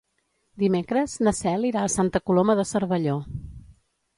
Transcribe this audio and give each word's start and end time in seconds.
Dimecres 0.61 1.13
na 1.27 1.33
Cel 1.41 1.67
irà 1.71 1.83
a 1.83 1.91
Santa 1.99 2.23
Coloma 2.31 2.57
de 2.61 2.67
Cervelló. 2.71 3.19